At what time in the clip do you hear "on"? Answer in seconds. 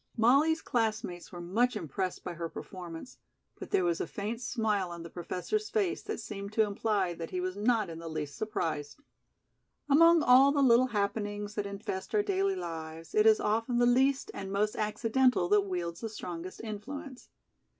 4.89-5.03